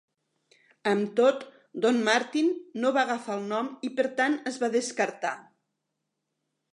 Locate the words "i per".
3.89-4.07